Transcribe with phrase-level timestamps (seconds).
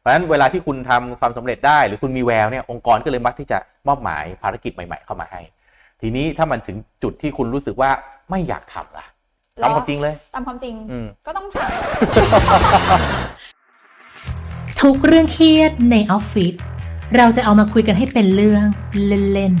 [0.00, 3.58] เพราะฉะนั้นเวลาที่คุณทำความสำเร็จได้ หรือคุณมีแววเนี่ยองค์กรก็เลยมักที่จะ
[3.88, 5.40] มอบหมายภารกิจใหม่ ๆ เข้ามาให้
[6.00, 7.90] ทีนี้ถ้ามันถึงจุดที่คุณรู้สึกว่า
[8.30, 9.06] ไม่อยากทำล่ะ
[9.62, 11.56] ตามความจริงเลยตามความจริงอืมก็ต้องท
[14.82, 16.54] ทุกเรื่องเครียดในออฟฟิศ
[17.16, 18.64] เราจะเอามาคุยกันให้เป็นเรื่อง
[19.32, 19.54] เล่น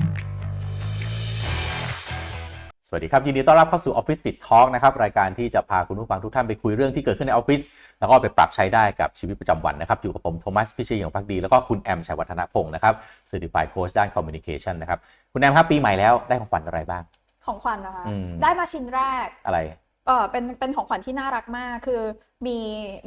[2.92, 7.60] สวัสดีครับยินดีต้อนรับเข้าสู่ Office Tips Talk นะครับรายการที่จะพาคุณผู้ฟังทุกท่านไปคุยเรื่องที่เกิดขึ้นในออฟฟิศ
[8.00, 12.94] แล้วก็ไปปรับใช้ได้กับชีวิตประจำวันนะครับอยู่กับผมโทมัสพิเชยงพักดี แล้วก็คุณแอมชัยวัฒนพงศ์นะครับ
[13.30, 14.98] Certified Coach ด้าน Communication นะครับ
[15.32, 19.58] คุณแอมครับปีใหม่แล้วได้ของขวัญอะไรบ้างำของขวัญนะคะอืมได้มาชิ้นแรกอะไร
[20.06, 22.02] เออเป็นเป็นของขวัญที่น่ารักมากคือ
[22.46, 22.58] มี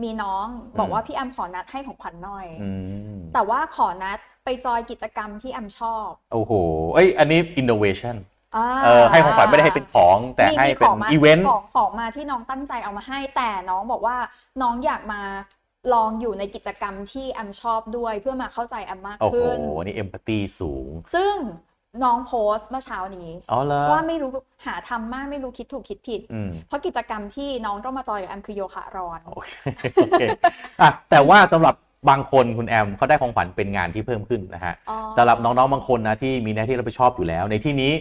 [0.03, 0.45] มีน้อง
[0.79, 2.71] บอกว่าพี่แอมขอนัดให้ของขวัญหน่อยอื
[3.17, 6.51] มแต่ว่าขอนัดไปจอยกิจกรรมที่แอมชอบโอ้โห
[6.93, 8.32] เอ้ยอันนี้ innovation า
[8.85, 14.15] เออให้ของขวัญไม่ได้ให้เป็นของ แต่มีให้มีเป็นของมาอีเวนต์ของของมาที่น้องตั้งใจเอามาให้ แต่น้องบอกว่า
[14.61, 15.21] น้องอยากมา
[15.93, 21.35] ลองอยู่ในกิจกรรมที่แอมชอบด้วยเพื่อมาเข้าใจแอมมากโอ้โหขึ้นนี่ empathy สูง ซึ่ง
[22.03, 24.31] น้องโพสต์เมื่อเช้านี้อ๋อเหรอว่าไม่รู้
[24.65, 29.51] หาทำมากไม่รู้คิดถูกคิดผิดอืมเพราะกิจกรรมที่น้องต้องมาจอยกับแอมคือโยคะร้อนโอเค
[29.95, 30.21] โอเค
[30.81, 31.75] อะแต่ว่าสำหรับ
[32.09, 37.91] บางคนคุณแอมเขาได้ของขวัญเป็นงานที่เพิ่มขึ้นนะฮะอ๋อสำหรับน้องๆบางคนนะที่มีหน้าที่รับผิดชอบอยู่แล้ว ในที่นี้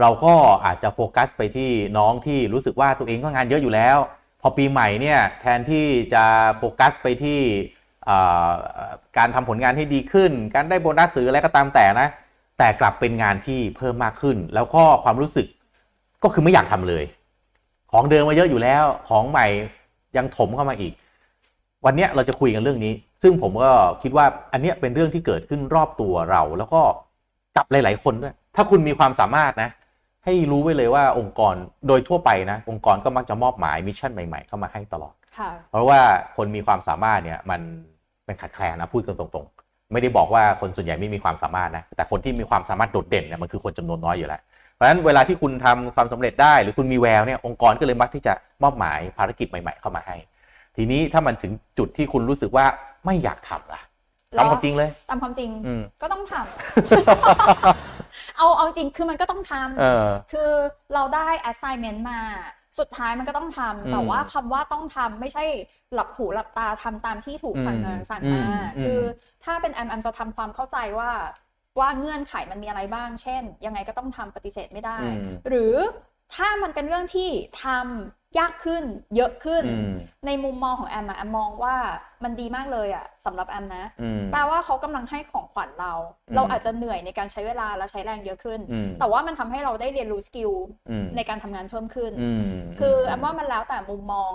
[0.00, 0.34] เราก็
[0.66, 3.98] อาจจะโฟกัสไปที่น้องที่รู้สึกว่าตัวเองก็งานเยอะอยู่แล้ว
[4.40, 6.24] พอปีใหม่เนี่ยแทนที่จะ
[6.58, 7.40] โฟกัสไปที่
[9.18, 12.08] การทำผลงานให้ดีขึ้น การได้โบนัสหรืออะไรก็ตามแต่นะ
[12.58, 15.46] แต่กลับเป็นงานที่เพิ่มมากขึ้น แล้วก็ความรู้สึก
[16.22, 17.04] ก็คือไม่อยากทำเลย
[17.92, 19.46] ของเดิมมาเยอะอยู่แล้ว ของใหม่
[20.16, 20.92] ยังถมเข้ามาอีก
[21.84, 23.70] วันนี้เราจะคุยกันเรื่องนี้ ซึ่งผมก็
[24.02, 26.80] คิดว่าอันนี้เป็นเรื่องที่เกิดขึ้นรอบตัวเรา แล้วก็
[27.56, 29.70] กับหลาย ๆ คนด้วย ถ้าคุณมีความสามารถนะ
[30.26, 31.54] ให้รู้ไว้เลยว่าองค์กร
[31.88, 36.00] โดยทั่วไปนะองค์กรก็มักจะมอบหมายมิชชั่นใหม่ๆเข้ามาให้ตลอดค่ะเพราะว่า
[36.36, 37.60] คนมีความสามารถเนี่ยมัน
[38.24, 44.40] เป็นขาดแคลนนะพูดกันตรงๆ ไม่ได้บอกว่าคนส่วนใหญ่ไม่มีความสามารถนะแต่คนที่มีความสามารถโดดเด่นเนี่ยมันคือคนจำนวนน้อยอยู่แล้ว
[44.74, 48.32] เพราะฉะนั้นเวลาที่คุณทำความสำเร็จได้ หรือคุณมีแววเนี่ยองค์กรก็เลยมักที่จะ
[48.62, 50.16] มอบหมายภารกิจใหม่ ๆ เข้ามาให้
[50.76, 52.66] ทีนี้ถ้ามันถึงจุดที่คุณรู้สึกว่า
[53.06, 53.80] ไม่อยากทำล่ะ
[54.38, 60.50] ตามความจริงเลย ตามความจริงอืมก็ต้องทำเอาเอาจริงคือมันก็ต้องทำเออคือ
[60.94, 62.20] เราได้ assignment มา
[62.78, 65.44] สุดท้ายมันก็ต้องทำอืมแต่ว่าคำว่าต้องทำไม่ใช่
[65.94, 68.46] หลับหูหลับตาทำตามที่ถูกสั่งอืมงานสั่งอืมมา
[68.76, 69.00] อืมคือ
[69.44, 71.10] ถ้าเป็นแอมแอมจะทำความเข้าใจว่า
[71.78, 75.74] ว่าเงื่อนไขมันมีอะไรบ้าง เช่น ยังไงก็ต้องทำปฏิเสธไม่ได้อืมหรือ
[76.34, 77.30] ถ้ามันเป็นเรื่องที่
[77.64, 78.84] ทำ ยากขึ้น
[79.16, 79.92] เยอะขึ้นอืม
[80.26, 81.76] ในมุมมองของแอมอะแอมมองว่า
[82.24, 85.92] มันดีมากเลยอะสำหรับแอมนะอืมแปลว่าเขากำลังให้ของขวัญเรา
[86.28, 90.50] อืมเราอาจจะเหนื่อยในการใช้เวลาและใช้แรงเยอะขึ้นอืมแต่ว่ามันทำให้เราได้เรียนรู้สกิล
[90.90, 92.42] อืมในการทำงานเพิ่มขึ้นอืม
[92.80, 94.32] คือแอมว่ามันแล้วแต่มุมมอง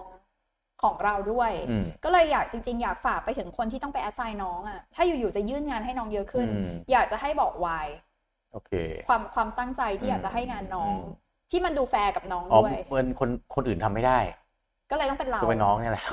[0.84, 7.88] ของเราด้วยอืมก็เลยอยากจริง ๆ อยากฝากไปถึงคนที่ต้องไปแอสไซน์น้องอะถ้าอยู่ๆจะยื่นงานให้น้องเยอะขึ้นอืมอยากจะให้บอกวาย
[8.54, 8.72] โอเค
[9.08, 11.21] ความความตั้งใจที่อยากจะให้งานน้องอืม
[11.52, 14.20] ที่มันดูแฟร์กับน้องอ๋อด้วยเหมือนคนคนอื่นทำไม่ได้
[14.92, 16.04] ก็เลยต้องเป็นเราก็เป็นน้องเนี่ยแหละ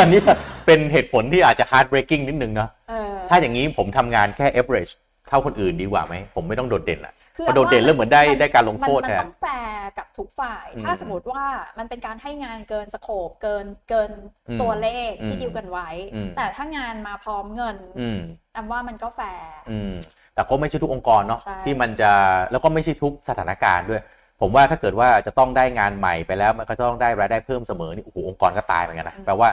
[0.00, 0.20] อันนี้
[0.66, 4.92] เป็นเหตุผลที่อาจจะ heartbreaking นิดนึงเนาะเออถ้าอย่างนี้ผมทำงานแค่ average
[5.28, 11.44] เท่าคนอื่นดีกว่าไหมผมไม่ต้องโดดเด่นอะคือพอโดดเด่นแล้วเหมือนได้มันได้การลงโทษมันแทมันนต้องแฟร์กับทุกฝ่ายอืมถ้าสมมติว่า
[11.78, 14.10] มันเป็นการให้งานเกิน scope เกินเกิน
[14.48, 18.18] อืมตัวเลขที่อืมดิวกันไว้อืมแต่ถ้างานมาพร้อมเงินอืม
[18.52, 19.92] แอมว่ามันก็แฟร์อืม
[20.34, 22.10] แต่ก็ไม่ใช่ทุกองค์กรเนาะใช่ที่มันจะ
[22.50, 24.02] แล้วก็ไม่ใช่ทุกสถานการณ์ด้วย
[24.42, 29.48] ผมว่าถ้าเกิดว่าจะต้องได้งานใหม่ไปแล้วมันก็ต้องได้รายได้เพิ่มเสมอนี่โอ้โหองค์กรก็ตายเหมือนกันนะแปลว่า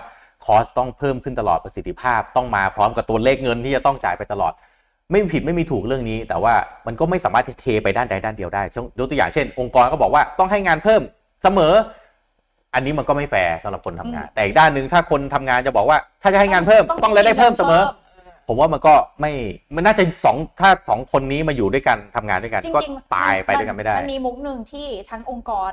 [0.46, 4.54] คอสต้องเพิ่มขึ้นตลอดประสิทธิภาพต้องมาพร้อมกับตัวเลขเงินที่จะต้องจ่ายไปตลอด
[5.12, 6.54] ไม่มีผิดไม่มีถูกเรื่องนี้ แต่ว่า
[6.88, 8.64] มันก็ไม่สามารถเทไปด้านใดด้านเดียวได้
[9.00, 11.02] ยกตัวอย่างเช่น องค์กรก็บอกว่าต้องให้งานเพิ่ม
[11.44, 11.74] เสมอ
[12.74, 17.82] อันนี้มันก็ไม่แฟร์สำหรับคนทำงาน แต่อีกด้านหนึ่งถ้าคนทำงานจะบอกว่า ถ้าจะให้งานเพิ่มต้องรายได้เพิ่มเสมอ
[18.50, 19.32] ผมว่ามันก็ไม่
[19.76, 25.72] มันน่าจะสองถ้าสองคนนี้มาอยู่ด้วยกันทำงานด้วยกันจก็ริงๆตายมัไปด้วยกันไม่ได้ มันมีมุกหนึ่งที่ทั้งองค์กร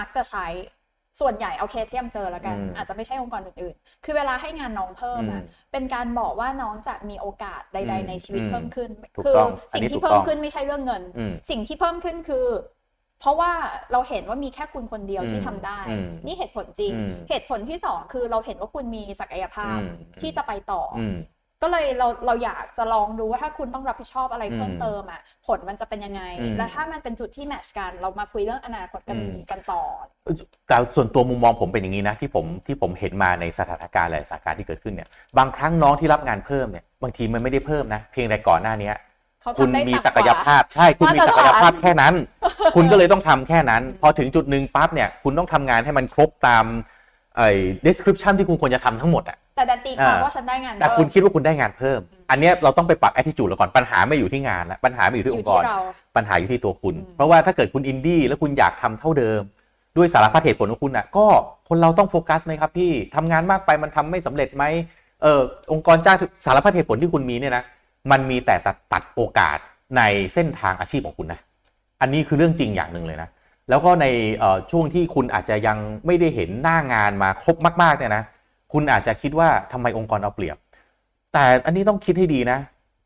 [0.00, 0.46] มักจะใช้
[1.20, 12.46] ส่วนใหญ่เอาเคสที่แอมเจอแล้วกันอืมอาจจะไม่ใช่องค์กรอื่นๆ คือเวลาให้งานน้องเพิ่มอะอืมเป็นการบอกว่าน้องจะมีโอกาสใดอืมๆในชีวิตอืมเพิ่มขึ้นถูกคืต้องอันสิ่งนี้ที่ถูกเพิ่ต้มองขึ้นไม่ใช่เรื่องเงินอืมสิ่งที่เพิ่มขึ้นคือ
[13.20, 13.52] เพราะว่า
[13.92, 19.88] เราเห็นว่ามีแค่คุณคนเดียวที่อืมทำได้อืมนี่เหตุผลจริงอืมเหตุผลที่สองคือเราเห็นว่าคุณมีศักยภาพอืม
[20.20, 21.14] ที่จะไปต่อออืม
[21.64, 29.82] ก็เลยเราเราอยากจะลองดูว่าถ้าคุณต้องรับผิดชอบอะไรเพิ่มอืมเติมอะผลมันจะเป็นยังไงอืมและถ้ามันเป็นจุดที่แมทชกัน เรามาคุยเรื่องอนาคตกันอืมกันต่อ
[30.68, 35.08] แต่ส่วนตัวมุมมองผมเป็นอย่างนี้นะที่ผมที่ผมเห็นมาในสถานการณ์หลายสถานการณ์ที่เกิดขึ้นเนี่ย
[35.38, 38.92] บางครั้งน้องที่รับงานเพิ่มเนี่ยบางทีมันไม่ได้เพิ่มนะ เพียงแต่ก่อนหน้านี้
[39.42, 42.14] เขาคุณทำได้มีต่ำศักยภาพใช่คุณมีมาตรศักยภาพฐานแค่นั้น
[42.76, 46.64] คุณก็เลยต้องทำแค่นั้น พอถึงจุดหนึ่งปั๊บเนี่ยคุณต้องทำงานให้มันครบตาม
[47.36, 47.48] ไอ้
[47.86, 52.00] description ที่คุณควรจะทำทั้งหมดอะแต่ดันตีความอ่าว่าฉันได้งานแต่เพิ่มคุณคิดว่าคุณได้งานเพิ่ม
[52.30, 55.78] อันเนี้ยเราต้องไปปรับ attitude เราก่อนปัญหาไม่อยู่ที่งานแล้วปัญหาไม่อยู่ที่อองยู่ค์กที่รเรา
[56.16, 59.40] ปัญหาอยู่ที่ตัวคุณอืมเพราะว่าถ้าเกิดคุณอินดี้แล้วคุณอยากทำเท่าเดิม
[59.96, 61.26] ด้วยสารพัดเหตุผลของคุณอะก็
[61.68, 64.64] คนเราต้องโฟกัสไหมครับพี่ทำงานมากไปมันทำไม่สำเร็จไหม
[65.22, 65.40] เออ
[65.72, 67.64] องค์กรจ้างสารพัดเหตุผลที่คุณมีเนี่ยนะ
[68.10, 69.58] มันมีแต่ตัดตัดโอกาส
[69.96, 70.02] ใน
[70.34, 71.40] เส้นทางอาชีพของคุณนะ
[72.00, 73.28] อันนี้คือเรื่องจริงอย่างหนึ่งเลยนะ
[73.68, 74.06] แล้วก็ใน
[74.38, 78.22] เอ่อช่วงที่คุณอาจจะยังไม่ได้เห็นหน้างานมาครบมากๆเนี่ยนะ
[78.72, 80.56] คุณอาจจะคิดว่าทำไมองค์กรเอาเปรียบ
[81.32, 82.58] แต่อันนี้ต้องคิดให้ดีนะ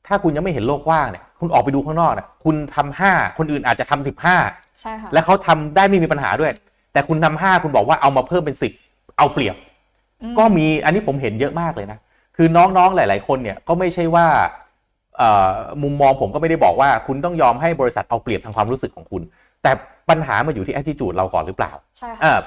[0.07, 4.37] ถ้าคุณยังไม่เห็นโลกกว้างเนี่ยคุณออกไปดูข้างนอกเนี่ยคุณทำห้าคนอื่นอาจจะทำสิบห้า
[4.81, 6.53] ใช่ค่ะและเขาทำได้ไม่มีปัญหาด้วย
[6.93, 8.73] แต่คุณทำห้าคุณบอกว่าเอามาเพิ่มเป็นสิบ
[9.19, 9.57] เอาเปรียบ
[10.23, 11.99] อืมก็มีอันนี้ผมเห็นเยอะมากเลยนะ
[12.37, 14.27] คือน้องๆหลาย ๆ คนเนี่ยก็ไม่ใช่ว่า
[15.19, 15.53] เอ่อ
[15.83, 19.23] มุมมองผมก็ไม่ได้บอกว่าคุณต้องยอมให้บริษัทเอาเปรียบทางความรู้สึกของคุณ
[19.63, 19.73] แต่
[20.11, 22.41] ปัญหามาอยู่ที่ attitude เราก่อนหรือเปล่าใช่ค่ะอ่า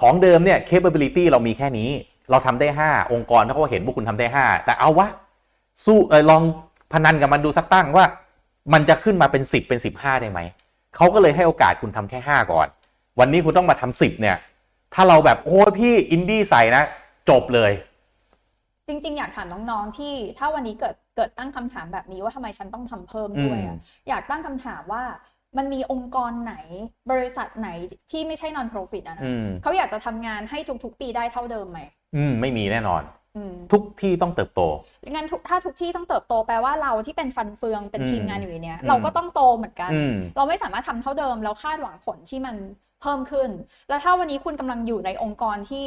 [0.00, 1.90] ของเดิมเนี่ย capability เรามีแค่นี้
[2.30, 5.08] เราทำได้ 5 องค์กรเขาก็เห็นว่าคุณทำได้ 5 แต่เอาวะ
[5.84, 6.42] สู้เออลอง
[6.92, 8.04] พนันกับมันดูสักตั้งว่า
[8.72, 10.40] มันจะขึ้นมาเป็น 10 เป็น 15 ได้ไหม
[10.96, 12.68] เขาก็เลยให้โอกาสคุณทำแค่ 5 ก่อน
[13.20, 14.36] วันนี้คุณต้องมาทำ10 เนี่ย
[14.94, 16.82] ถ้าเราแบบโอ้ยพี่อินดี้ใส่นะ
[17.30, 17.72] จบเลย
[18.88, 25.02] จริง ๆ อยากถามน้องๆที่ถ้าวันนี้เกิดเกิดตั้งคำถามแบบนี้ว่าทำไมฉันต้องทำเพิ่มด้วยอะอืมอยากตั้งคำถามว่า
[25.56, 26.54] มันมีองค์กรไหน
[27.12, 27.68] บริษัทไหน
[28.10, 31.80] ที่ไม่ใช่ non profit อะนะอืมเขาอยากจะทำงานให้ทุกๆปีได้เท่าเดิมไหม
[32.16, 33.02] อืมไม่มีแน่นอน
[33.36, 34.60] อืมทุกที่ต้องเติบโต
[35.10, 42.56] งั้นทุกถ้าทุกที่ต้องเติบโตแปลว่าเราที่เป็นฟันเฟืองเป็นอืมทีมงานอยู่ในเนี้ยอืมเราก็ต้องโตเหมือนกันอืมเราไม่สามารถทำเท่าเดิมแล้วคาดหวังผลที่มัน
[43.02, 43.50] เพิ่มขึ้น
[43.88, 45.86] แล้วถ้าวันนี้คุณกำลังอยู่ในองค์กรที่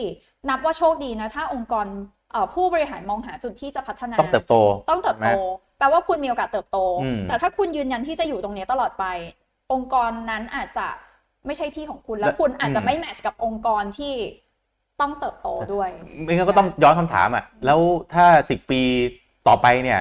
[0.50, 1.88] นับว่าโชคดีนะ ถ้าองค์กร
[2.32, 4.56] เอ่อผู้บริหารมองหาจุดที่จะพัฒนาต้องเติบโต
[4.90, 5.30] ต้องเติบโต
[5.78, 9.06] แปลว่าคุณมีโอกาสเติบโตอืมแต่ถ้าคุณยืนยันที่จะอยู่ตรงนี้ตลอดไป
[9.72, 10.88] องค์กรนั้นอาจจะ
[11.46, 14.14] ไม่ใช่ที่ของคุณแล้วคุณอาจจะไม่แมทช์กับองค์กรที่
[15.02, 15.90] ต้องเติบโตด้วย
[16.24, 17.80] ไม่งั้นก็ต้องย้อนคำถามอะแล้ว
[18.14, 18.82] ถ้า10ปี
[19.48, 20.00] ต่อไปเนี่ย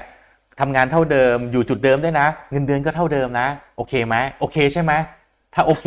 [0.60, 4.92] ทำงานเท่าเดิมอยู่จุดเดิมได้วยนะ เงินเดือนก็เท่าเดิมนะ โอเคไหมโอเคใช่ไหม
[5.54, 5.86] ถ้าโอเค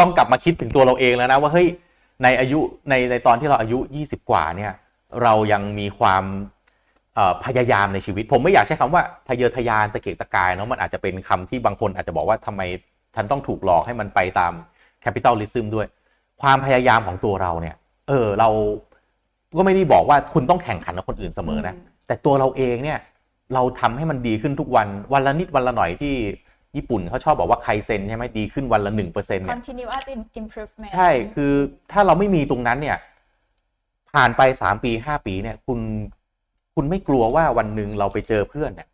[0.00, 1.68] ต้องกลับมาคิดถึงตัวเราเองแล้วนะว่าเฮ้ย
[2.22, 2.60] ในอายุ
[2.90, 4.72] ในในตอนที่เราอายุ 20 กว่าเนี่ย
[5.22, 6.24] เรายังมีความ
[7.14, 12.62] เอ่อพยายามในชีวิต ผมไม่อยากใช้คำว่าทะเยอทะยานตะเกียกตะกายเนาะมันอาจจะเป็นคำที่บางคนอาจจะบอกว่าทำไม
[13.16, 14.52] ฉันต้องถูกหลอกให้มันไปตาม
[15.00, 15.86] capitalism ด้วย
[16.42, 17.76] ความพยายามของตัวเราเนี่ย
[18.08, 18.48] เออเรา
[19.56, 22.98] ก็ไม่ได้บอกว่าคุณต้องแข่งขันกับคนอื่นเสมอนะอืมแต่ตัวเราเองเนี่ย
[23.54, 26.14] เราทำให้มันดีขึ้นทุกวันวันละนิดวันละหน่อยที่
[26.76, 30.04] ญี่ปุ่นเขาชอบบอกว่าใครเซนใช่ไหมดีขึ้นวันละหนึ่งเปอร์เซ็นต์เนี่ย continuous
[30.40, 31.52] improvement ใช่คือ
[31.92, 32.98] ถ้าเราไม่มีตรงนั้นเนี่ย
[34.12, 35.80] ผ่านไปสามปีห้าปีเนี่ย คุณ
[36.74, 38.88] คุณไม่กลัวว่าวันหนึ่งเราไปเจอเพื่อนเนี่ย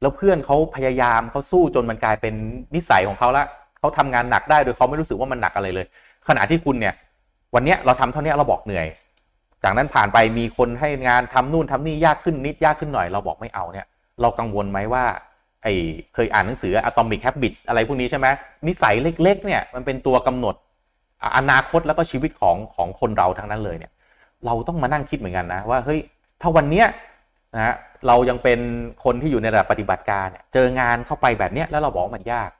[0.00, 2.34] แล้วเพื่อนเขาพยายามเขาสู้จนมันกลายเป็น
[2.74, 3.44] นิสัยของเขาละ
[3.78, 5.86] เขาทำงานหนักได้โดยเขาไม่รู้สึกว่ามันหนักอะไรเลย
[6.28, 6.94] ขณะที่คุณเนี่ย
[7.54, 8.86] วันเนี้ยเราทำเท่านี้เราบอกเหนื่อย
[9.64, 13.86] จากนั้นผ่านไปมีคนให้งานทำนู่นทำนี่ยากขึ้นนิดยากขึ้นหน่อย เราบอกไม่เอาเนี่ย
[14.20, 15.04] เรากังวลไหมว่า
[15.62, 15.66] ไอ
[16.14, 18.26] เคยอ่านหนังสือ Atomic Habits อะไรพวกนี้ใช่ไหม
[18.66, 20.54] นิสัยเล็ก ๆ เนี่ยมันเป็นตัวกำหนด
[21.36, 23.92] อนาคตแล้วก็ชีวิตของของคนเราทั้งนั้นเลยเนี่ย
[24.46, 26.00] เราต้องมานั่งคิดเหมือนกันนะว่าเฮ้ย
[26.40, 26.86] ถ้าวันเนี้ย
[27.54, 27.74] นะ
[28.06, 28.58] เรายังเป็น
[29.04, 32.50] คนที่อยู่ในระดับปฏิบัติการเนี่ยเจองานเข้าไปแบบเนี้ยแล้วเราบอกว่ามันยาก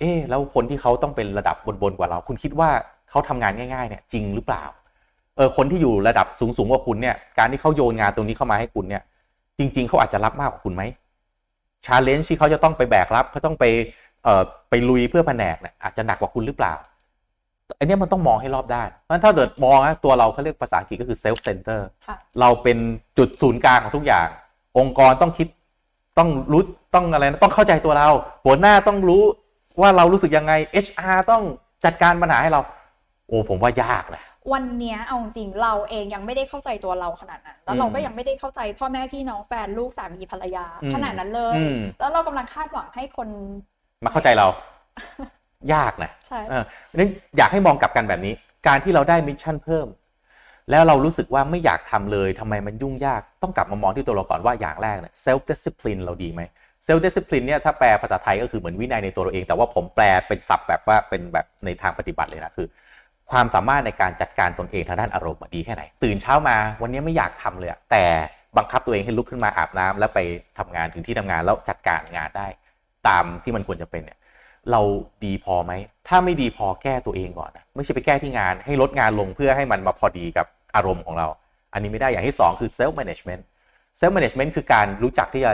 [0.00, 2.70] เอ๊ะแล้วคนที่เขาต้องเป็นระดับบนๆกว่าเรา คุณคิดว่า
[3.10, 4.64] เขาทำงานง่าย ๆ เนี่ย จริงหรือเปล่า
[5.36, 9.02] เออ คนที่อยู่ระดับสูงๆกว่าคุณเนี่ย การที่เขาโยนงานตรงนี้เข้ามาให้คุณเนี่ย
[9.58, 10.82] จริง ๆ เขาอาจจะรับมากกว่าคุณไหม
[11.86, 13.64] ชาเลนจ์ที่เขาจะต้องไปแบกรับเขาต้องไป
[14.24, 16.74] เอ่อ ไปลุยเพื่อแผนกเนี่ยอาจจะหนักกว่าคุณหรือเปล่า
[17.78, 22.78] อันเนี้ยมันต้องมองให้รอบด้าน เพราะฉะนั้นถ้าเกิดมองนะตัวเราเขาเรียกภาษาอังกฤษก็คือ self center ค่ะเราเป็น
[23.18, 24.28] จุดศูนย์กลางของทุกอย่าง
[24.78, 25.48] องค์กรต้องคิด
[26.18, 26.62] ต้องรู้
[26.94, 28.08] ต้องอะไรนะ ต้องเข้าใจตัวเรา
[28.44, 29.22] หัวหน้าต้องรู้
[29.80, 30.52] ว่าเรารู้สึกยังไง
[30.86, 31.42] HR ต้อง
[31.84, 32.60] จัดการปัญหาให้เรา
[33.28, 43.28] โอ้ผมว่ายากนะวันเนี้ยเอาจริงๆเราเองยังไม่ได้เข้าใจตัวเราขนาดนั้น แล้วเราก็ยังไม่ได้เข้าใจพ่อแม่พี่น้องแฟนลูกสามีภรรยาอืมขนาดนั้นเลยอืมแล้วเรากำลังคาดหวังให้คน
[44.04, 44.46] มาเข้าใจเรา
[45.74, 48.34] ยากนะใช่เออนั้นอยากให้มองกลับกันแบบนี้
[48.66, 49.86] การที่เราได้มิชชั่นเพิ่ม
[50.70, 56.42] แล้วเรารู้สึกว่าไม่อยากทำเลยทำไมมันยุ่งยากต้องกลับมามองที่ตัวเราก่อนว่าอย่างแรกเนี่ย self discipline เราดีไหม
[56.86, 62.68] self discipline เนี่ยถ้าแปลภาษาไทยก็คือเหมือนวินัยในตัวเราเอง แต่ว่าผมแปลเป็นศัพท์แบบว่าเป็นแบบในทางปฏิบัติเลยนะคือ
[63.30, 68.04] ความสามารถในการจัดการตนเองทางด้านอารมณ์ดีแค่ไหน ตื่นเช้ามาวันนี้ไม่อยากทำเลยแต่
[68.56, 70.20] บังคับตัวเองให้ลุกขึ้นมาอาบน้ำแล้วไป
[70.58, 72.46] ทำงานถึงที่ทำงานแล้วจัดการงานได้
[73.08, 74.18] ตามที่มันควรจะเป็นเนี่ย
[74.70, 74.80] เรา
[75.24, 75.72] ดีพอไหม
[76.08, 80.46] ถ้าไม่ดีพอแก้ตัวเองก่อนนะไม่ใช่ไปแก้ที่งาน ให้ลดงานลงเพื่อให้มันมาพอดีกับ
[80.76, 81.26] อารมณ์ของเรา
[81.72, 83.42] อันนี้ไม่ได้อย่างที่สองคือ self management
[84.00, 85.52] self management คือการรู้จักที่จะ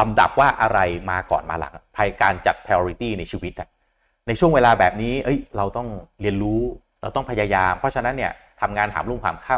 [0.00, 0.78] ลำดับว่าอะไร
[1.10, 3.68] มาก่อนมาหลังภายการจัด priority ในชีวิตอะ
[4.26, 5.88] ในช่วงเวลาแบบนี้ เอ้ย เราต้อง
[6.20, 6.60] เรียนรู้
[7.02, 9.56] เราต้องพยายาม เพราะฉะนั้นเนี่ยทำงานหามรุ่งหามค่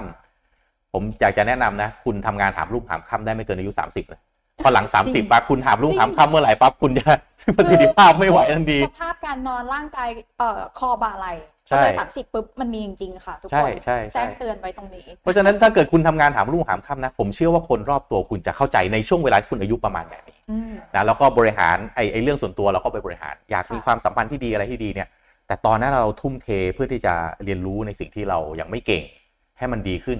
[0.92, 4.20] ผมอยากจะแนะนำนะ คุณทำงานหามรุ่งหามค่ำได้ไม่เกินอายุ 30เลย
[4.62, 7.04] พอหลัง 30ปั๊บคุณหามรุ่งหามค่ำเมื่อไหร่ปั๊บคุณจะ
[7.56, 11.26] ประสิทธิภาพไม่ไหวทันทีสภาพการนอนร่างกายเอ่อคอบ่าไหล
[11.68, 25.08] ใช่พอเลยสามสิบปุ๊บมันมีจริงๆค่ะทุกใช่คนใช่ใช่แจ้งเตือนไว้ตรงนี้ เพราะฉะนั้นถ้าเกิดคุณทำงานหามรุ่งหามค่ำนะ ผมเชื่อว่าคนรอบตัวคุณจะเข้าใจในช่วงเวลาที่คุณอายุประมาณแบบนี้อืมนะแล้วก็บริหารไอ้ไอ้เรื่องส่วนตัวเราก็ไปบริหาร อยากมีค่ะความสัมพันธ์ที่ดีอะไรที่ดีเนี่ย
[25.46, 27.12] แต่ตอนนั้นเราทุ่มเทเพื่อที่จะ
[27.44, 29.02] เรียนรู้ในสิ่งที่เรายังไม่เก่ง
[29.58, 30.18] ให้มันดีขึ้น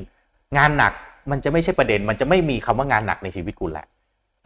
[0.56, 0.92] งานหนัก
[1.30, 3.86] มันจะไม่ใช่ประเด็น มันจะไม่มีคำว่างานหนักในชีวิตคุณแหละ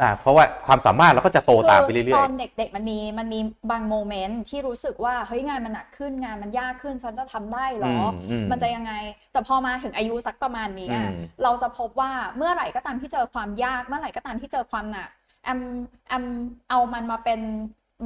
[0.02, 3.40] อ่าเพราะว่าความสามารถเราก็จะโตตามไปเรื่คืออตยอนเด็กๆมันมีมันมี
[3.70, 8.92] บางโมเมนต์ที่รู้สึกว่าเฮ้ยงานมันหนักขึ้นงานมันยากขึ้นฉันจะทำได้เหรออมอืมมันจะยังไง
[9.32, 15.08] แต่พอมาถึงอายุสักประมาณนี้อะอืมเราจะพบว่าเมื่อไหร่ก็ตามที่เจอความยาก เมื่อไหร่ก็ตามที่เจอความหนัก
[15.44, 15.60] แอม
[16.08, 16.24] แอม
[16.70, 17.40] เอามันมาเป็น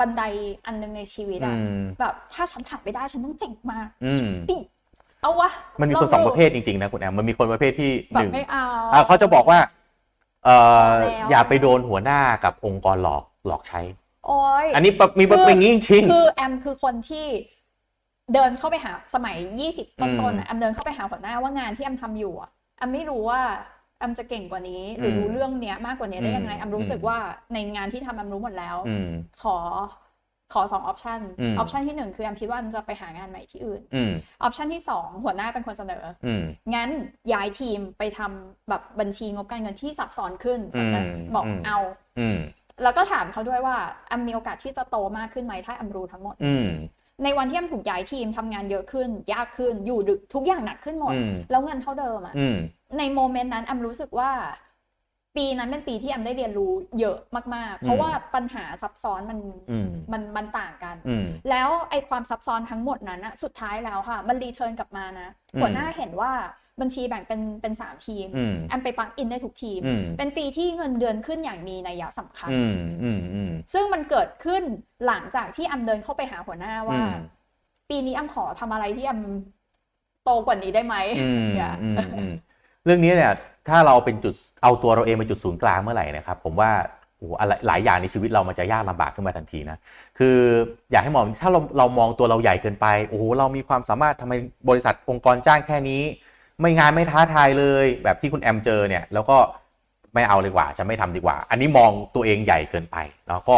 [0.00, 0.22] บันได
[0.66, 4.56] อันหนึงในชีวิตๆอือะมแบบถ้าฉันผ่านไปได้ฉันต้องเจ๋งมากอืมอิ
[5.22, 10.56] เอาวะมันมีคนลสองดูประเภทจริงๆนะคุณแอมมันมีคนประเภทที่แบหบนึ่งไม่เอาอ่าเขาจะบอกว่าเอ่
[10.88, 13.80] อแล้วอย่าไปโดนหัวหน้ากับองค์กรหลอกหลอกใช้
[14.26, 17.26] โอ้ยอันนี้ปะมีคือเป็นอย่างนี้จริงคือแอมคือคนที่
[18.34, 23.40] เดินเข้าไปหาสมัย20ต้นอืๆมอะแอมเดินเข้าไปหาหัวหน้าว่างานที่แอมทำอยู่อะแอมไม่รู้ว่า
[23.98, 27.18] แอมจะเก่งกว่านี้ หรืออมรู้เรื่องเนี้ยมากกว่านี้ได้ยังไงอืมแอมรู้สึกอืมว่า
[27.52, 29.08] ในงานที่ทำแอมรู้หมดแล้วอืม
[29.42, 29.56] ขอ
[30.52, 36.42] ขอสอง option อืม option ที่หนึ่งคือแอมคิดว่าแอมจะไปหางานใหม่ที่อื่นอืม option ที่สองหัวหน้าเป็นคนเสนออืม
[36.74, 36.88] งั้น
[37.32, 41.78] ย้ายทีมไปทำแบบบัญชีงบการเงินที่ซับซ้อนขึ้นสันจะอืมบอกอืมเอา
[42.18, 42.38] อืม
[42.82, 43.76] แล้วก็ถามเขาด้วยว่า
[44.08, 46.68] แอมมีโอกาสที่จะโตมากขึ้นไหมถ้าแอมรู้ทั้งหมดอืม
[47.24, 52.56] ในวันที่แอมถูกย้ายทีมทำงานเยอะขึ้น ยากขึ้นอยู่ดึกทุกอย่างหนักขึ้นหมดอืมแล้วเงินเท่าเดิมอะอืม
[52.98, 54.30] ใน moment นั้นแอมรู้สึกว่า
[55.36, 57.18] ปีนั้นเป็นปีที่แอมได้เรียนรู้เยอะ
[57.54, 59.38] มาก ๆ เพราะว่าปัญหาซับซ้อนมัน
[59.70, 66.32] อืมมันมันต่างกันอืมแล้วไอ้ความซับซ้อนทั้งหมดนั้นอะสุดท้ายแล้วค่ะ มัน return กลับมานะอืมหัวหน้าเห็นว่า
[66.80, 74.62] บัญชีแบ่งเป็นเป็นสามทีมอืมแอมไป plug in ได้ทุกทีมอืมเป็นปีที่เงินเดือนขึ้นอย่างมีนัยสำคัญอืมอืมอืมซึ่งมันเกิดขึ้น
[75.06, 77.12] หลังจากที่แอมเดินเข้าไปหาหัวหน้าว่าอืม
[77.90, 79.20] ปีนี้แอมขอทำอะไรที่แอม
[80.24, 82.32] โตกว่านี้ได้ไหมอืมอย่าอืมอืม
[82.84, 83.34] เรื่องนี้เนี่ย
[83.68, 86.71] ถ้าเราเป็นจุดเอาตัวเราเองเป็นจุดศูนย์กลางเมื่อไหร่นะครับ ผมว่า
[87.18, 89.78] โอ้โหอะไรหลายอย่างในชีวิตเรามันจะยากลำบากขึ้นมาทันทีนะ
[90.18, 90.37] คือ
[90.90, 94.33] อยากให้มองถ้าเราเรามองตัวเราใหญ่เกินไปโอ้โหเรามีความสามารถทำไม
[94.68, 96.02] บริษัทองค์กรจ้างแค่นี้
[96.61, 99.37] ไม่งานไม่ท้าทายเลย แบบที่คุณแอมเจอเนี่ยแล้วก็
[100.14, 102.97] ไม่เอาเลยกว่าจะไม่ทำดีกว่า อันนี้มองตัวเองใหญ่เกินไป
[103.28, 103.56] แล้วก็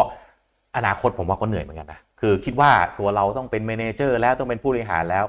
[0.76, 5.24] อนาคตผมว่าก็เหนื่อยเหมือนกันนะคือคิดว่าตัวเราต้องเป็น manager แล้วต้องเป็นผู้บริหารแล้ว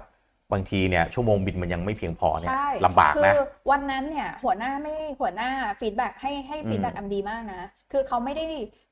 [0.53, 3.39] บางทีเนี่ยชั่วโมงบินมันยังไม่เพียงพอเนี่ยใช่ลำบากนะคือ
[3.71, 5.49] วันนั้นเนี่ยหัวหน้าไม่หัวหน้า
[5.79, 7.61] feedback ให้ให้ feedback อืมแอมดีมากนะ
[7.91, 8.45] คือเขาไม่ได้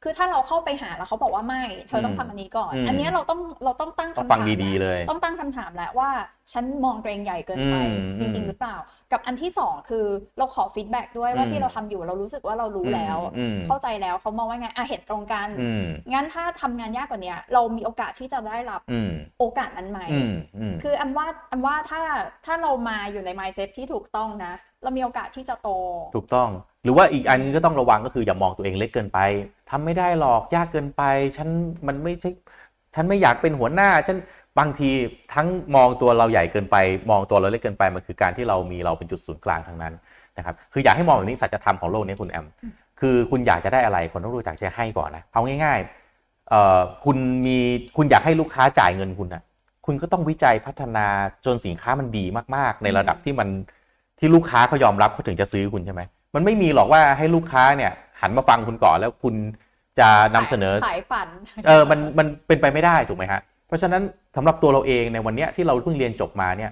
[0.03, 6.09] คือถ้าเราเข้าไปหาแล้วเขาบอกว่าไม่ เธอต้องอืมทำอันนี้ก่อนอืมอันเนี้ยเราต้องเราต้องตั้งต้องคำฟังถามดีๆเลย ต้องตั้งคำถามแหละว่า
[6.53, 8.75] ฉันมองตัวเองใหญ่เกินไปอืมจริง ๆ หรือเปล่า
[9.11, 10.05] กับอันที่สองคือ
[10.37, 15.83] เราขอ feedback ด้วยว่าอืมที่เราทำอยู่เรารู้สึกว่าเรารู้แล้วอืมเข้าใจแล้วเขามองว่าไงอะเห็นตรงกันอืม
[16.13, 22.01] งั้นถ้าทำงานยากกว่าเนี้ยเรามีโอกาสที่จะได้รับอืมโอกาสนั้นไหมอืมอืมคืออันว่าอันว่าถ้า
[22.45, 25.69] ถ้าเรามาอยู่ใน mindset ที่ถูกต้องนะ เรามีโอกาสที่จะโต
[26.15, 26.49] ถูกต้อง
[26.85, 29.19] หรือว่าอีกอันนึงก็ต้องระวังก็คืออย่ามองตัวเองเล็กเกินไป
[29.69, 31.03] ทำไม่ได้หรอกยากเกินไป
[31.37, 31.49] ฉัน
[31.87, 32.29] มันไม่ใช่
[32.95, 34.17] ฉันไม่อยากเป็นหัวหน้าฉัน
[34.59, 34.89] บางที
[35.33, 36.75] ทั้งมองตัวเราใหญ่เกินไป
[37.11, 39.93] มองตัวเราเล็กเกินไปมันคือการที่เรามีเราเป็นจุดศูนย์กลางทั้งนั้น
[40.37, 42.45] นะครับคืออยากให้มองแบบนี้สัจธรรมของโลกนี้คุณแอม
[42.99, 47.57] คือคุณอยากจะได้อะไรคนต้องรู้จักจะให้ก่อนนะเอาง่ายๆคุณมี
[47.97, 49.43] คุณอยากให้ลูกค้าจ่ายเงินคุณนะ
[49.85, 51.05] คุณก็ต้องวิจัยพัฒนา
[51.45, 52.25] จนสินค้ามันดี
[52.55, 53.49] มากๆ ในระดับที่มัน
[54.19, 56.01] ที่ลูกค้าเขายอมรับเขาถึงจะซื้อคุณใช่ไหม
[56.35, 59.35] มันไม่มีหรอกว่าให้ลูกค้าเนี่ยหันมาฟังคุณก่อนแล้วคุณ
[59.99, 61.27] จะนำเสนอขายฝัน
[61.67, 64.01] เออมันมันเป็นไปไม่ได้ถูกไหมฮะเพราะฉะนั้น
[64.35, 66.71] สำหรับตัวเราเองในวันเนี้ยที่เราเพิ่งเรียนจบมาเนี่ย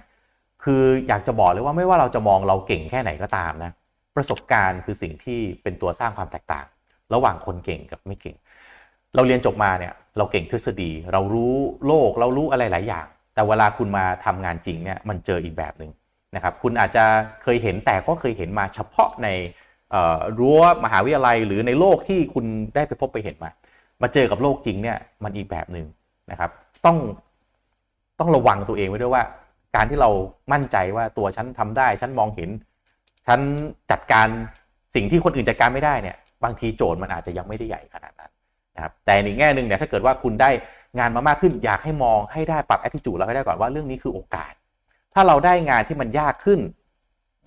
[0.64, 3.70] คืออยากจะบอกเลยว่าไม่ว่าเราจะมองเราเก่งแค่ไหนก็ตามนะ
[4.16, 6.66] ประสบการณ์คือสิ่งที่เป็นตัวสร้างความแตกต่าง
[7.14, 8.36] ระหว่างคนเก่งกับไม่เก่ง
[9.14, 11.54] เราเรียนจบมาเนี่ยเราเก่งทฤษฎี เรารู้
[11.86, 15.90] โลกเรารู้อะไรหลายอย่าง แต่เวลาคุณมาทำงานจริงเนี่ยมันเจออีกแบบหนึ่ง
[16.34, 17.04] นะครับคุณอาจจะ
[17.42, 19.28] เคยเห็นแต่ก็เคยเห็นมาเฉพาะใน
[20.38, 23.50] รั้วมหาวิทยาลัย หรือในโลกที่คุณได้ไปพบไปเห็นมา
[24.02, 25.86] มาเจอกับโลกจริงเนี่ยมันอีกแบบหนึ่ง
[26.30, 26.50] นะครับ
[26.86, 26.96] ต้อง
[28.20, 29.24] ต้องระวังตัวเองไว้ด้วยว่า
[29.76, 30.10] การที่เรา
[30.52, 32.50] มั่นใจว่าตัวฉันทำได้ฉันมองเห็น
[33.26, 33.40] ฉัน
[33.90, 34.28] จัดการ
[34.94, 38.30] สิ่งที่คนอื่นจัดการไม่ได้เนี่ย บางทีโจทย์มันอาจจะยังไม่ได้ใหญ่ขนาดนั้น
[38.76, 40.50] นะครับแต่ในแง่หนึ่งเนี่ยถ้าเกิดว่าคุณได้
[40.98, 44.52] งานมามากขึ้นอยากให้มองให้ได้ปรับ attitude เราให้ได้ก่อนว่าเรื่องนี้คือโอกาส
[45.14, 46.60] ถ้าเราได้งานที่มันยากขึ้น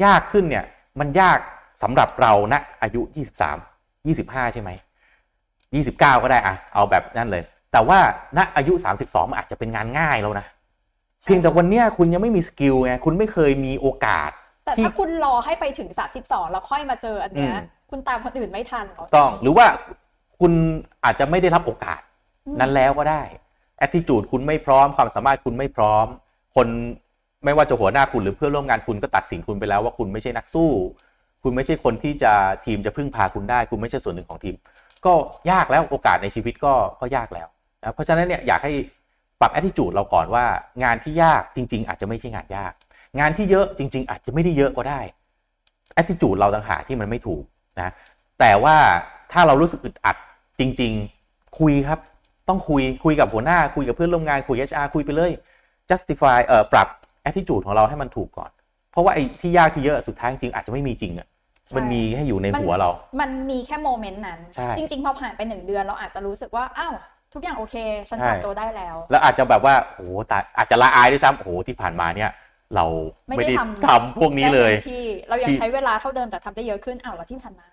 [0.05, 0.65] ยากขึ้นเนี่ย
[0.99, 1.39] มันยาก
[1.83, 3.01] สำหรับเราณอายุ
[3.53, 4.71] 23 25 ใช่ไหม
[5.41, 7.99] 29 ก็ได้อะเอาแบบนั้นเลย แต่ว่า
[8.37, 10.47] ณอายุ 32 มันอาจจะเป็นงานง่ายแล้วนะ
[11.25, 14.31] เพียงแต่วันเนี้ยคุณยังไม่มีสกิลไงคุณไม่เคยมีโอกาส
[14.65, 15.89] แต่ถ้าคุณรอให้ไปถึง
[16.21, 19.65] 32 แล้วค่อยมาเจออันเนี้ยอืมคุณตามคนอื่นไม่ทันหรอกต้องหรือว่า
[20.39, 20.51] คุณ
[21.03, 22.01] อาจจะไม่ได้รับโอกาส
[22.45, 23.21] อืมนั้นแล้วก็ได้
[23.85, 26.05] attitude คุณไม่พร้อมความสามารถคุณไม่พร้อม
[26.55, 26.67] คน
[27.45, 30.71] ไม่ว่าจะหัวหน้าคุณหรือเพื่อนร่วมงานคุณก็ตัดสินคุณไปแล้วว่าคุณไม่ใช่นักสู้
[31.43, 32.33] คุณไม่ใช่คนที่จะ
[32.65, 34.55] ทีมจะพึ่งพาคุณได้ คุณไม่ใช่ส่วนหนึ่งของทีม
[35.05, 35.13] ก็
[35.51, 37.47] ยากแล้วโอกาสในชีวิตก็ก็ยากแล้ว
[37.81, 38.73] นะเพราะฉะนั้นเนี่ยอยากให้
[39.39, 40.45] ปรับ attitude เราก่อนว่า
[40.83, 42.73] งานที่ยากจริง ๆ อาจจะไม่ใช่งานยาก
[43.19, 44.99] งานที่เยอะจริง ๆ อาจจะไม่ได้เยอะก็ได้
[46.01, 47.43] attitude เราต่างหากที่มันไม่ถูก
[47.79, 47.91] นะ
[48.39, 48.75] แต่ว่า
[49.31, 50.15] ถ้าเรารู้สึกอึดอัด
[50.59, 50.91] จริง
[51.25, 51.99] ๆ คุยครับ
[52.47, 55.31] ต้องคุยคุยกับหัวหน้าคุยกับเพื่อนร่วมงานคุย HR คุยไปเลย
[55.89, 56.87] justify เอ่อปรับ
[57.27, 58.51] attitude ของเราให้มันถูกก่อน
[58.91, 61.27] เพราะว่าไอ้ที่ยากที่เยอะสุดท้ายจริงๆอาจจะไม่มีจริงอะ
[61.77, 62.89] มันมีให้อยู่ในหัวเรา
[63.21, 66.93] มันมีแค่โมเมนต์นั้นใช่จริงๆพอผ่านไปหนึ่งเดือนเราอาจจะรู้สึกว่า อ้าว
[67.33, 67.75] ทุกอย่างโอเค
[68.09, 72.31] ฉันใช่ปรับตัวได้แล้ว แล้วอาจจะแบบว่าโอ้โหตายอาจจะละอายด้วยซ้ำโอ้โหที่ผ่านมาเนี่ย
[72.75, 72.85] เรา
[73.27, 77.67] ไม่ไม่ได้ได้ทำทำพวกนี้เลยได้ต็มที่เรายังที่ใช้เวลาเท่าเดิมแต่ทำได้เยอะขึ้นอ้าวแล้วที่ผ่านมา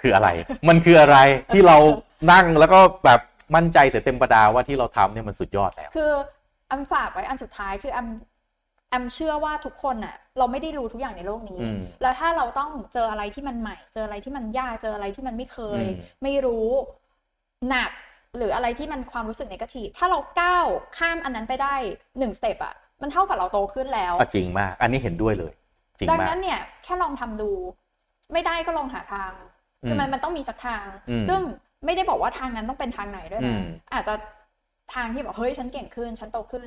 [0.00, 0.28] คืออะไร
[0.68, 1.18] มันคืออะไร
[1.54, 1.76] ที่เรา
[2.32, 3.20] นั่งแล้วก็แบบ
[3.56, 6.10] มั่นใจเสียเต็มประดาว่าที่เราทำเนี่ยมันสุดยอดแล้ว คือ
[6.70, 8.02] อัมฝากไว้อันสุดท้ายคืออั
[8.92, 16.68] มอัมเชื่อว่าทุกคนน่ะเราไม่ได้รู้ทุกอย่างในโลกนี้อืมแล้วถ้าเราต้องเจออะไรที่มันใหม่ เจออะไรที่มันยากเจออะไรที่มันไม่เคยอืมไม่รู้
[17.68, 17.90] หนัก
[18.36, 20.66] หรืออะไรที่มันความรู้สึกในกาทีฟถ้าเราก้าว
[20.98, 21.74] ข้ามอันนั้นไปได้
[22.18, 25.52] หนึ่งสเต็ปอะมันเท่ากับเราโตขึ้นแล้วอะจริงมาก อันนี้เห็นด้วยเลย
[25.98, 27.50] จริงดังมากนั้นเนี่ยแค่ลองทำดู
[28.32, 29.32] ไม่ได้ก็ลองหาทาง
[29.88, 31.40] คือมันอืมมันต้องมีสักทางอืมซึ่ง
[31.84, 34.14] ไม่ได้บอกว่าทางนั้นต้องเป็นทางไหนด้วยอืนะมอาจจะ
[34.94, 36.62] ทางที่แบบเฮ้ยฉันเก่งขึ้น ฉันโตขึ้น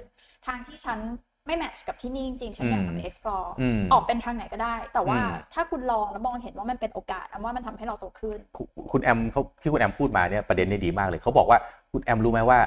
[0.48, 1.00] ทางที่ฉัน
[1.45, 11.59] ไม่แมทช์กับที่นี่จริงๆฉันอยากอืมทำ explore อืมออกเป็นทางไหนก็ได้ แต่ว่าอืมถ้าคุณลองแล้วมองเห็นว่ามันเป็นโอกาสอันว่ามันทำให้เราโตขึ้นคุณคุณแอมเขาที่คุณแอมพูดมาเนี่ยประเด็นนี้ดีมากเลยเขาบอกว่า
[11.91, 12.59] คุณแอมรู้ไหมว่า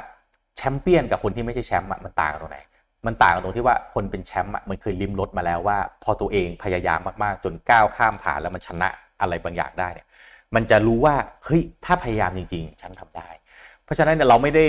[0.56, 2.58] แชมเปี้ยนกับคนที่ไม่ใช่แชมป์อะมันต่างกันตรงไหน
[3.06, 8.88] มันต่างกันตรงที่ว่าคนเป็นแชมป์อะมันเคยลิ้มรสมาแล้วว่า พอตัวเองพยายามมากๆ จนก้าวข้ามผ่านแล้วมันชนะ
[9.20, 10.06] อะไรบางอย่างได้เนี่ย
[10.54, 13.28] มันจะรู้ว่าเฮ้ยถ้าพยายามจริง ๆ ฉันทำได้
[13.88, 14.66] เพราะฉะนั้นเนี่ยเราไม่ได้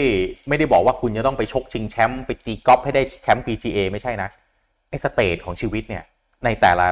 [0.49, 4.29] ไม่ได้บอกว่าคุณจะต้องไปชกชิงแชมป์ไปตีกอล์ฟให้ได้แชมป์ PGA ไม่ใช่นะ
[4.89, 6.03] ไอ้สเตจของชีวิตเนี่ย
[6.45, 6.87] ในแต่ละ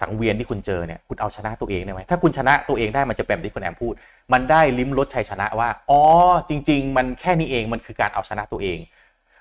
[0.00, 3.94] สังเวียนที่คุณเจอเนี่ยคุณเอาชนะตัวเองได้ไหมถ้าคุณชนะตัวเองได้มันจะเป็นแบบที่คุณแอมพูด
[4.32, 6.00] มันได้ลิ้มรสชัยชนะว่าอ๋อ
[6.48, 8.78] จริง ๆ มันแค่นี้เองมันคือการเอาชนะตัวเอง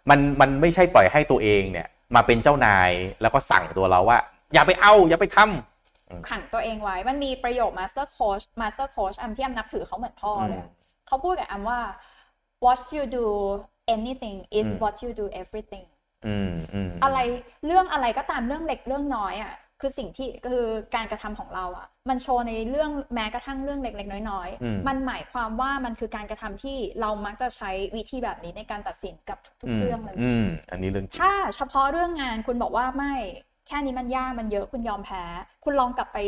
[0.09, 4.19] มันมันไม่ใช่ปล่อยให้ตัวเองเนี่ยมาเป็นเจ้านายแล้วก็สั่งตัวเราว่า
[4.53, 10.69] อย่าไปเอาอย่าไปทำขังตัวเองไว้ มันมีประโยค master coach master coach อันที่อัมนับถือเขาเหมือนพ่อเลยอะ
[11.07, 11.79] เขาพูดกับอัมว่า
[12.65, 13.25] what you do
[13.95, 15.85] anything is อืม what you do everything
[16.27, 17.19] อืมอืมอะไร
[17.65, 33.13] เรื่องอะไรก็ตามเรื่องเล็กเรื่องน้อยอะคือสิ่งที่คือการกระทำของเราอะ มันโชว์ในเรื่องแม้กระทั่งเรื่องเล็กๆน้อยอืมๆมันหมายความว่ามันคือการกระทำที่เรามักจะใช้วิธีแบบนี้ในการตัดสินกับทุกๆเรื่องเลยอืมอันนี้เรื่องจริงถ้าเฉพาะเรื่องงานคุณบอกว่าไม่
[33.67, 35.23] แค่นี้มันยากมันเยอะคุณยอมแพ้
[35.63, 36.19] คุณลองกลับไป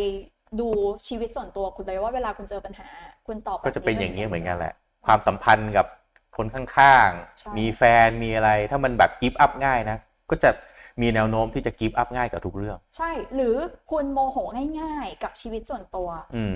[0.59, 0.67] ดู
[1.07, 2.87] ชีวิตส่วนตัวคุณเลยว่าเวลาคุณเจอปัญหา
[3.27, 4.73] คุณตอบแบบก็จะเป็นอย่างนี้ยเหมือนกันแหละ
[5.05, 5.87] ความสัมพันธ์กับ
[6.37, 9.97] คนข้างใช่ๆมีแฟนมีอะไร ถ้ามันแบบ give up ง่ายนะ
[10.29, 10.49] ก็จะ
[11.01, 13.55] มีแนวโน้มที่จะ give up ง่ายกับทุกเรื่อง ใช่ หรือ
[13.91, 14.37] คุณโมโห
[14.79, 16.55] ง่ายๆ กับชีวิตส่วนตัว อืม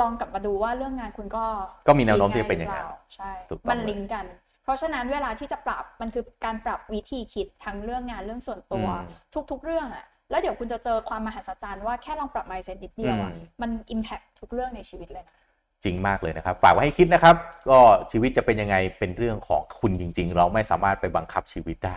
[0.00, 1.44] ลองกลับมาดูว่าเรื่องงานคุณก็
[1.88, 4.26] ก็มีแนวโน้มที่จะเป็นอย่างนั้นหรืปล่าใช่ถูกต้องมันลิงก์กัน
[4.62, 15.36] เพราะฉะนั้นเวลาที่จะปรับมันคือการปรับวิธีคิดทั้งเรื่องงานเรื่องส่วนตัวอืมทุก ๆ เรื่องอะแล้วเดี๋ยวคุณจะเจอความมหัศจรรย์ว่าแค่ลองปรับ mindset นิดเดียวอะอืมมัน impact ทุกเรื่องในชีวิตเลยนะ
[15.84, 17.36] จริงมากเลยนะครับ ฝากไว้ให้คิดนะครับ
[17.70, 17.78] ก็
[18.12, 21.96] ชีวิตจะเป็นยังไงเป็นเรื่องของคุณจริง ๆ เราไม่สามารถไปบังคับชีวิตได้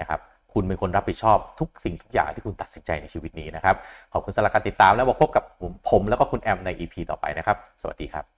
[0.00, 0.20] นะครับ
[0.52, 3.76] คุณเป็นคนรับผิดชอบทุกสิ่งทุกอย่างที่คุณตัดสินใจในชีวิตนี้นะครับ
[4.12, 8.35] ขอบคุณสำหรับการติดตามแล้วมาพบกับผมผมแล้วก็คุณแอมใน EP ต่อไปนะครับ สวัสดีครับ